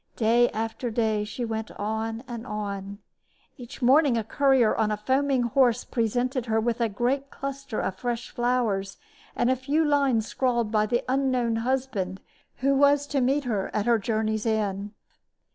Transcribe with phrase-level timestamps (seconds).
[0.15, 2.97] Day after day she went on and on.
[3.55, 7.97] Each morning a courier on a foaming horse presented her with a great cluster of
[7.97, 8.97] fresh flowers
[9.35, 12.19] and a few lines scrawled by the unknown husband
[12.61, 14.89] who was to meet her at her journey's end.